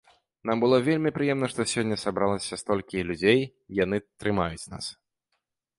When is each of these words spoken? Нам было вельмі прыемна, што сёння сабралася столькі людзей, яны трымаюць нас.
Нам 0.49 0.61
было 0.63 0.77
вельмі 0.87 1.11
прыемна, 1.17 1.49
што 1.53 1.61
сёння 1.73 1.97
сабралася 2.05 2.59
столькі 2.63 3.05
людзей, 3.11 3.39
яны 3.83 3.97
трымаюць 4.27 4.69
нас. 4.75 4.85